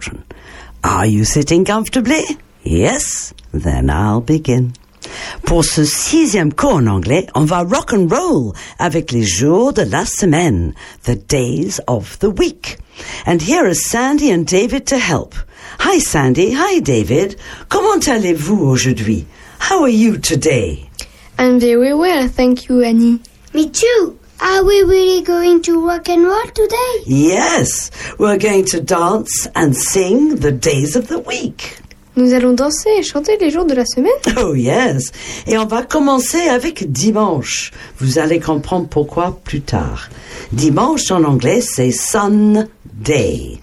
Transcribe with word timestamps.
Hello, 0.00 0.16
children. 0.16 0.24
Are 0.82 1.06
you 1.06 1.24
sitting 1.24 1.64
comfortably? 1.64 2.22
Yes? 2.62 3.34
Then 3.52 3.90
I'll 3.90 4.20
begin. 4.20 4.72
Pour 5.44 5.64
ce 5.64 5.84
sixième 5.84 6.52
cours 6.52 6.76
en 6.76 6.86
anglais, 6.86 7.26
on 7.34 7.44
va 7.44 7.62
rock 7.62 7.92
and 7.92 8.08
roll 8.10 8.54
avec 8.78 9.12
les 9.12 9.24
jours 9.24 9.72
de 9.72 9.82
la 9.82 10.04
semaine, 10.04 10.74
the 11.04 11.16
days 11.16 11.80
of 11.88 12.18
the 12.20 12.30
week. 12.30 12.78
And 13.26 13.40
here 13.42 13.66
are 13.66 13.74
Sandy 13.74 14.30
and 14.30 14.46
David 14.46 14.86
to 14.88 14.98
help. 14.98 15.34
Hi 15.80 15.98
Sandy, 15.98 16.52
hi 16.54 16.80
David. 16.80 17.36
Comment 17.68 18.06
allez-vous 18.06 18.62
aujourd'hui? 18.62 19.26
How 19.58 19.82
are 19.82 19.88
you 19.88 20.18
today? 20.18 20.88
I'm 21.38 21.58
very 21.58 21.94
well, 21.94 22.28
thank 22.28 22.68
you, 22.68 22.82
Annie. 22.82 23.20
Me 23.54 23.68
too. 23.68 24.18
Are 24.42 24.64
we 24.64 24.82
really 24.82 25.22
going 25.22 25.60
to 25.62 25.86
rock 25.86 26.08
and 26.08 26.24
roll 26.24 26.50
today? 26.54 27.02
Yes, 27.06 27.90
we're 28.18 28.38
going 28.38 28.64
to 28.66 28.80
dance 28.80 29.46
and 29.54 29.76
sing 29.76 30.36
the 30.36 30.50
days 30.50 30.96
of 30.96 31.08
the 31.08 31.18
week. 31.18 31.76
Nous 32.16 32.32
allons 32.32 32.54
danser 32.54 32.88
et 32.98 33.02
chanter 33.02 33.36
les 33.38 33.50
jours 33.50 33.66
de 33.66 33.74
la 33.74 33.84
semaine. 33.84 34.10
Oh 34.38 34.54
yes. 34.54 35.12
Et 35.46 35.58
on 35.58 35.66
va 35.66 35.82
commencer 35.82 36.40
avec 36.48 36.90
dimanche. 36.90 37.70
Vous 37.98 38.18
allez 38.18 38.40
comprendre 38.40 38.88
pourquoi 38.88 39.38
plus 39.44 39.60
tard. 39.60 40.08
Dimanche 40.52 41.10
en 41.10 41.22
anglais, 41.24 41.60
c'est 41.60 41.92
Sunday. 41.92 43.60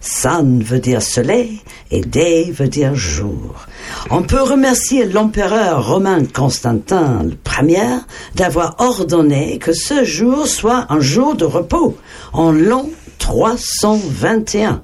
Sun 0.00 0.60
veut 0.62 0.80
dire 0.80 1.02
soleil 1.02 1.60
et 1.90 2.00
day 2.00 2.50
veut 2.50 2.68
dire 2.68 2.94
jour. 2.94 3.66
On 4.10 4.22
peut 4.22 4.42
remercier 4.42 5.06
l'empereur 5.06 5.86
romain 5.86 6.24
Constantin 6.24 7.28
Ier 7.62 7.98
d'avoir 8.34 8.76
ordonné 8.78 9.58
que 9.58 9.72
ce 9.72 10.04
jour 10.04 10.46
soit 10.46 10.86
un 10.90 11.00
jour 11.00 11.34
de 11.34 11.44
repos 11.44 11.96
en 12.32 12.52
l'an 12.52 12.86
321. 13.18 14.82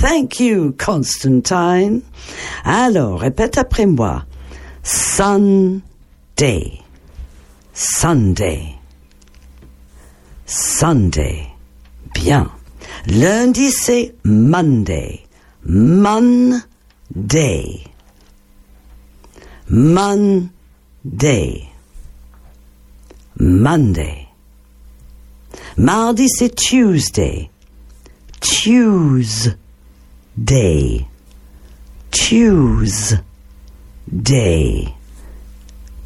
Thank 0.00 0.40
you, 0.40 0.74
Constantine. 0.78 2.02
Alors, 2.64 3.20
répète 3.20 3.58
après 3.58 3.86
moi. 3.86 4.24
Sunday. 4.82 5.82
Sunday. 7.74 8.74
Sunday. 10.46 11.46
Bien. 12.14 12.50
Lundi, 13.06 13.70
c'est 13.70 14.14
Monday. 14.24 15.27
Monday. 15.64 16.64
Monday. 19.68 20.52
Monday. 23.38 24.28
Mardi, 25.76 26.26
c'est 26.28 26.56
Tuesday. 26.56 27.50
Tuesday. 28.40 29.56
Tuesday. 32.10 33.22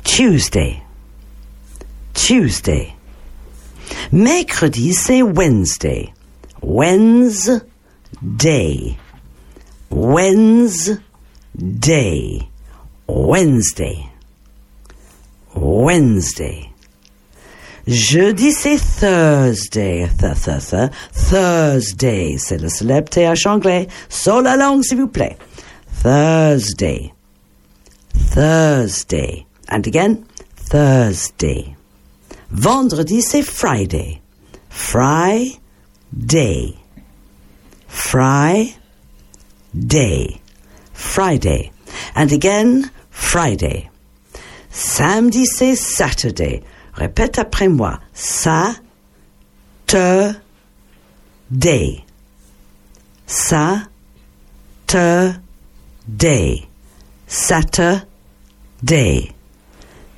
Tuesday. 0.04 0.82
Tuesday. 2.14 2.94
Mercredi, 4.10 4.92
c'est 4.92 5.22
Wednesday. 5.22 6.12
Wednesday. 6.60 7.62
Wednesday. 9.92 10.98
Wednesday. 13.06 14.10
Wednesday. 15.54 16.72
Jeudi, 17.86 18.52
c'est 18.52 18.78
Thursday. 18.78 20.08
Th 20.08 20.34
th 20.34 20.60
th 20.70 20.90
Thursday. 21.12 22.38
C'est 22.38 22.56
le 22.58 22.70
célèbre 22.70 23.10
TH 23.10 23.46
anglais. 23.46 23.86
Sur 24.08 24.40
la 24.40 24.56
langue, 24.56 24.82
s'il 24.82 24.96
vous 24.98 25.08
plaît. 25.08 25.36
Thursday. 26.02 27.12
Thursday. 28.32 29.46
And 29.68 29.86
again, 29.86 30.24
Thursday. 30.70 31.76
Vendredi, 32.50 33.20
c'est 33.20 33.42
Friday. 33.42 34.22
Friday. 34.70 35.60
Friday. 37.88 38.81
Friday. 40.92 41.72
And 42.14 42.32
again, 42.32 42.90
Friday. 43.10 43.90
Samedi, 44.70 45.46
c'est 45.46 45.76
Saturday. 45.76 46.62
Répète 46.94 47.38
après 47.38 47.68
moi. 47.68 48.00
Sa, 48.14 48.74
te, 49.86 50.32
day. 51.50 52.04
Sa, 53.26 53.82
te, 54.86 55.32
day. 56.06 56.66
Saturday. 57.26 58.06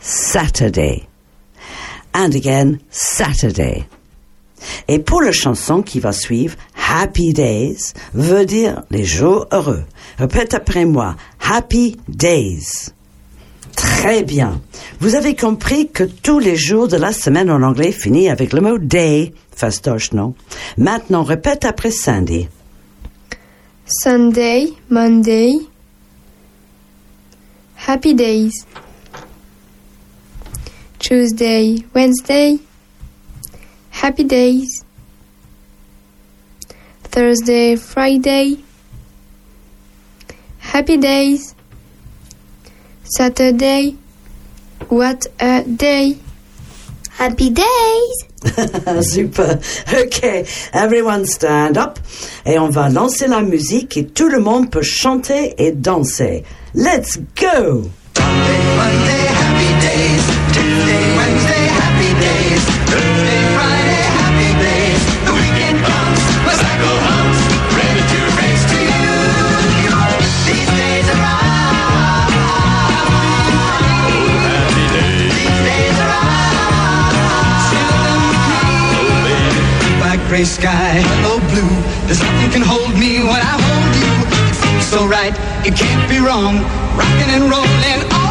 Saturday. 0.00 1.08
And 2.12 2.34
again, 2.34 2.80
Saturday. 2.90 3.86
Et 4.88 4.98
pour 4.98 5.22
la 5.22 5.32
chanson 5.32 5.82
qui 5.82 6.00
va 6.00 6.12
suivre, 6.12 6.56
Happy 6.88 7.32
Days 7.32 7.94
veut 8.12 8.44
dire 8.46 8.82
les 8.90 9.04
jours 9.04 9.46
heureux. 9.52 9.84
Répète 10.18 10.54
après 10.54 10.84
moi. 10.84 11.16
Happy 11.40 11.96
Days. 12.08 12.92
Très 13.74 14.22
bien. 14.22 14.60
Vous 15.00 15.14
avez 15.14 15.34
compris 15.34 15.88
que 15.88 16.04
tous 16.04 16.38
les 16.38 16.56
jours 16.56 16.88
de 16.88 16.96
la 16.96 17.12
semaine 17.12 17.50
en 17.50 17.62
anglais 17.62 17.92
finissent 17.92 18.30
avec 18.30 18.52
le 18.52 18.60
mot 18.60 18.78
day. 18.78 19.32
Fastoche, 19.54 20.12
non? 20.12 20.34
Maintenant, 20.76 21.22
répète 21.22 21.64
après 21.64 21.90
Sandy. 21.90 22.48
Sunday, 23.86 24.72
Monday. 24.90 25.54
Happy 27.86 28.14
days. 28.14 28.64
Tuesday, 30.98 31.84
Wednesday. 31.94 32.58
Happy 33.90 34.24
days. 34.24 34.83
Thursday, 37.14 37.76
Friday. 37.76 38.56
Happy 40.58 40.96
days. 40.96 41.54
Saturday. 43.04 43.96
What 44.88 45.28
a 45.38 45.62
day. 45.62 46.18
Happy 47.12 47.50
days! 47.50 48.24
Super. 49.12 49.60
OK. 49.96 50.44
Everyone 50.72 51.24
stand 51.26 51.78
up. 51.78 52.00
Et 52.44 52.58
on 52.58 52.70
va 52.70 52.88
lancer 52.88 53.28
la 53.28 53.42
musique 53.42 53.96
et 53.96 54.06
tout 54.06 54.28
le 54.28 54.40
monde 54.40 54.72
peut 54.72 54.82
chanter 54.82 55.54
et 55.58 55.70
danser. 55.70 56.42
Let's 56.74 57.20
go! 57.36 57.92
Monday, 58.18 59.13
sky, 80.44 81.02
oh 81.24 81.40
blue. 81.50 81.74
There's 82.06 82.20
nothing 82.20 82.50
can 82.50 82.62
hold 82.62 82.92
me 82.98 83.20
when 83.20 83.40
I 83.40 83.54
hold 83.56 83.94
you. 83.96 84.12
It 84.50 84.56
feels 84.56 84.86
so 84.86 85.06
right, 85.06 85.34
it 85.66 85.74
can't 85.76 86.08
be 86.08 86.18
wrong. 86.18 86.60
Rocking 86.96 87.30
and 87.30 87.50
rolling 87.50 88.23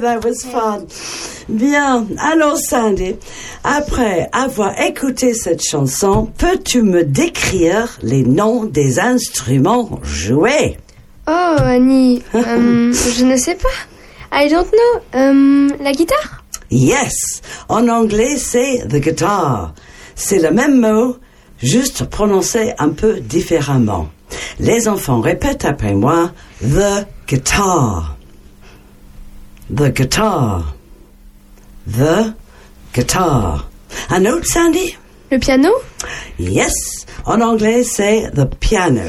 that 0.00 0.24
was 0.24 0.42
fun. 0.44 0.86
Bien. 1.48 2.06
Alors, 2.18 2.56
Sandy, 2.58 3.16
après 3.64 4.28
avoir 4.32 4.80
écouté 4.80 5.34
cette 5.34 5.62
chanson, 5.62 6.30
peux-tu 6.38 6.82
me 6.82 7.04
décrire 7.04 7.98
les 8.02 8.22
noms 8.22 8.64
des 8.64 9.00
instruments 9.00 10.00
joués? 10.02 10.76
Oh, 11.26 11.56
Annie, 11.58 12.22
euh, 12.34 12.92
je 12.92 13.24
ne 13.24 13.36
sais 13.36 13.56
pas. 13.56 13.68
I 14.32 14.48
don't 14.48 14.70
know. 14.70 15.18
Euh, 15.18 15.68
la 15.82 15.92
guitare? 15.92 16.44
Yes, 16.70 17.42
en 17.68 17.88
anglais 17.88 18.36
c'est 18.36 18.86
the 18.88 18.96
guitar. 18.96 19.74
C'est 20.14 20.38
le 20.38 20.52
même 20.52 20.80
mot, 20.80 21.16
juste 21.60 22.04
prononcé 22.04 22.72
un 22.78 22.90
peu 22.90 23.20
différemment. 23.20 24.08
Les 24.60 24.86
enfants 24.88 25.20
répètent 25.20 25.64
après 25.64 25.94
moi 25.94 26.30
the 26.62 27.06
guitar. 27.26 28.16
The 29.72 29.90
guitar. 29.90 30.74
The 31.86 32.34
guitar. 32.92 33.68
Un 34.10 34.26
autre, 34.26 34.46
Sandy? 34.46 34.96
Le 35.30 35.38
piano? 35.38 35.70
Yes, 36.38 37.06
en 37.24 37.40
anglais 37.40 37.84
c'est 37.84 38.30
the 38.34 38.46
piano. 38.46 39.06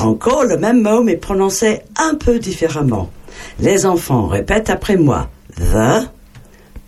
Encore 0.00 0.44
le 0.44 0.56
même 0.56 0.82
mot 0.82 1.02
mais 1.02 1.16
prononcé 1.16 1.82
un 1.96 2.14
peu 2.14 2.38
différemment. 2.38 3.10
Les 3.58 3.84
enfants 3.84 4.28
répètent 4.28 4.70
après 4.70 4.96
moi 4.96 5.28
the 5.56 6.08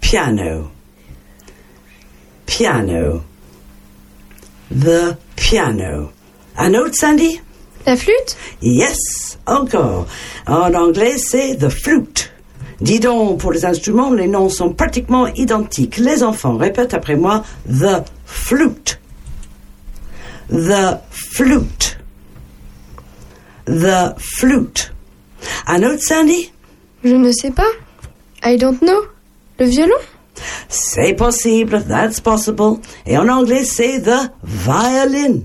piano. 0.00 0.70
Piano. 2.46 3.22
The 4.70 5.16
piano. 5.36 6.10
Un 6.56 6.74
autre, 6.74 6.94
Sandy? 6.94 7.40
La 7.84 7.96
flûte? 7.96 8.36
Yes, 8.62 9.38
encore. 9.46 10.06
En 10.46 10.72
anglais, 10.72 11.18
c'est 11.18 11.56
the 11.58 11.68
flute. 11.68 12.30
Dis 12.80 13.00
donc, 13.00 13.40
pour 13.40 13.52
les 13.52 13.64
instruments, 13.64 14.12
les 14.12 14.26
noms 14.26 14.48
sont 14.48 14.72
pratiquement 14.72 15.26
identiques. 15.28 15.96
Les 15.96 16.22
enfants 16.22 16.56
répètent 16.56 16.94
après 16.94 17.16
moi 17.16 17.44
the 17.68 18.02
flute. 18.24 18.98
The 20.50 20.98
flute. 21.10 21.98
The 23.66 24.14
flute. 24.18 24.92
Un 25.66 25.82
autre, 25.82 26.02
Sandy? 26.02 26.52
Je 27.02 27.14
ne 27.14 27.32
sais 27.32 27.50
pas. 27.50 27.70
I 28.44 28.56
don't 28.58 28.78
know. 28.80 29.02
Le 29.58 29.66
violon? 29.66 29.94
C'est 30.68 31.14
possible, 31.14 31.84
that's 31.88 32.20
possible. 32.20 32.78
Et 33.06 33.16
en 33.16 33.28
anglais, 33.28 33.64
c'est 33.64 34.00
the 34.00 34.30
violin. 34.42 35.40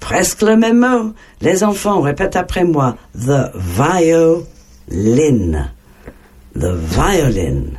Presque 0.00 0.42
le 0.42 0.56
même 0.56 0.80
mot. 0.80 1.12
Les 1.40 1.62
enfants 1.64 2.00
répètent 2.00 2.36
après 2.36 2.64
moi 2.64 2.96
the 3.14 3.50
violin. 3.54 4.36
The 6.56 6.74
violin. 6.74 7.76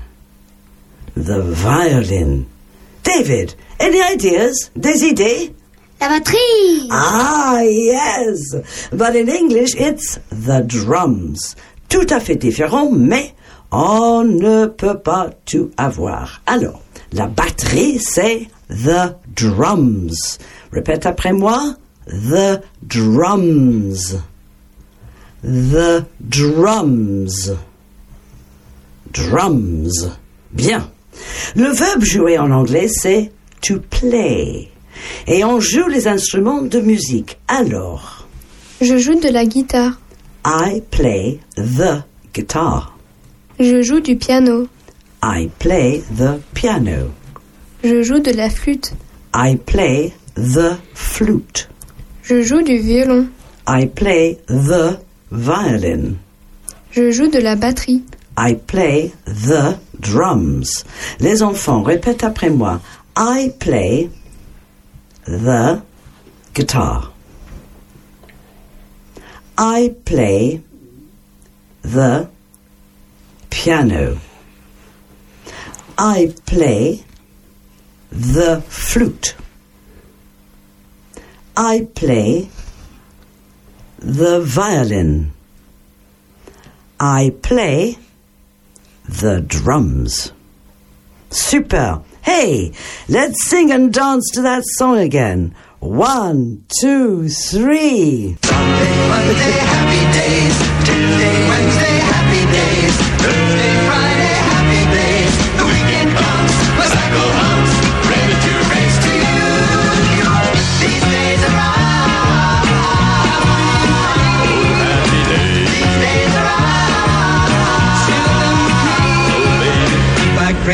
The 1.16 1.42
violin. 1.42 2.46
David, 3.02 3.56
any 3.80 4.00
ideas? 4.04 4.70
Des 4.80 5.04
idées? 5.04 5.52
La 6.00 6.10
batterie. 6.10 6.88
Ah, 6.92 7.62
yes. 7.64 8.54
But 8.92 9.16
in 9.16 9.30
English, 9.30 9.74
it's 9.76 10.20
the 10.30 10.62
drums. 10.62 11.56
Tout 11.90 12.06
à 12.12 12.20
fait 12.20 12.36
différent, 12.36 12.92
mais 12.92 13.34
on 13.72 14.24
ne 14.24 14.68
peut 14.68 15.00
pas 15.00 15.32
tout 15.48 15.72
avoir. 15.78 16.44
Alors, 16.46 16.84
la 17.14 17.26
batterie, 17.26 17.98
c'est 17.98 18.48
the 18.70 19.16
drums. 19.36 20.38
Répète 20.72 21.08
après 21.08 21.34
moi. 21.34 21.74
The 22.06 22.62
drums. 22.84 24.18
The 25.42 26.06
drums. 26.20 27.58
Drums. 29.18 30.10
Bien. 30.52 30.90
Le 31.56 31.70
verbe 31.72 32.04
jouer 32.04 32.38
en 32.38 32.52
anglais, 32.52 32.88
c'est 32.88 33.32
to 33.62 33.80
play. 33.90 34.70
Et 35.28 35.44
on 35.44 35.60
joue 35.60 35.88
les 35.88 36.08
instruments 36.08 36.62
de 36.62 36.80
musique. 36.80 37.38
Alors, 37.48 38.28
Je 38.82 38.98
joue 38.98 39.20
de 39.20 39.30
la 39.30 39.46
guitare. 39.46 40.00
I 40.46 40.82
play 40.92 41.40
the 41.56 42.04
guitar. 42.34 42.96
Je 43.60 43.82
joue 43.82 44.00
du 44.00 44.16
piano. 44.16 44.68
I 45.24 45.50
play 45.60 46.04
the 46.16 46.40
piano. 46.54 47.12
Je 47.84 48.04
joue 48.04 48.20
de 48.20 48.32
la 48.32 48.50
flûte. 48.50 48.94
I 49.34 49.56
play 49.56 50.14
the 50.36 50.78
flute. 50.94 51.68
Je 52.24 52.44
joue 52.44 52.62
du 52.62 52.78
violon. 52.78 53.28
I 53.68 53.88
play 53.88 54.38
the 54.48 55.00
violin. 55.32 56.16
Je 56.92 57.12
joue 57.12 57.28
de 57.28 57.40
la 57.40 57.56
batterie. 57.56 58.04
I 58.38 58.54
play 58.54 59.14
the 59.26 59.80
drums. 60.00 60.86
Les 61.20 61.42
enfants 61.42 61.82
répètent 61.82 62.24
après 62.24 62.52
moi. 62.52 62.80
I 63.16 63.52
play 63.60 64.12
the 65.26 65.82
guitar. 66.54 67.12
I 69.58 69.96
play 70.06 70.62
the 71.82 72.30
piano. 73.50 74.20
I 75.98 76.32
play 76.46 77.04
the 78.12 78.62
flute. 78.70 79.36
I 81.56 81.88
play 81.96 82.50
the 83.98 84.40
violin. 84.42 85.32
I 87.00 87.32
play 87.42 87.98
the 89.08 89.42
drums. 89.42 90.32
Super. 91.30 92.02
Hey, 92.22 92.74
let's 93.08 93.50
sing 93.50 93.72
and 93.72 93.94
dance 93.94 94.30
to 94.34 94.42
that 94.42 94.64
song 94.76 94.98
again. 94.98 95.56
One, 95.80 96.66
two, 96.82 97.30
three. 97.30 98.38
Monday, 98.44 99.52
happy 99.60 100.18
days. 100.18 100.77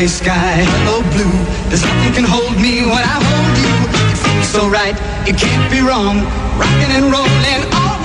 Gray 0.04 0.08
sky, 0.08 0.64
oh 0.86 1.02
blue. 1.16 1.32
There's 1.70 1.82
nothing 1.82 2.12
can 2.12 2.24
hold 2.24 2.60
me 2.60 2.82
when 2.82 3.00
I 3.00 3.16
hold 3.24 3.56
you. 3.64 3.74
It 4.12 4.18
feels 4.20 4.48
so 4.48 4.68
right, 4.68 4.96
you 5.26 5.32
can't 5.32 5.70
be 5.72 5.80
wrong. 5.80 6.20
Rocking 6.60 6.92
and 6.92 7.06
rolling 7.08 7.62
all 7.72 8.03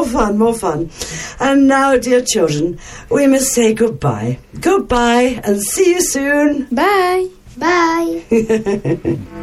more 0.00 0.08
fun, 0.08 0.38
more 0.38 0.54
fun. 0.54 0.90
And 1.38 1.68
now, 1.68 1.96
dear 1.96 2.22
children, 2.22 2.78
we 3.10 3.26
must 3.26 3.52
say 3.52 3.74
goodbye. 3.74 4.38
Goodbye 4.60 5.40
and 5.44 5.60
see 5.62 5.90
you 5.94 6.00
soon. 6.00 6.64
Bye 6.70 7.28
Bye. 7.56 8.22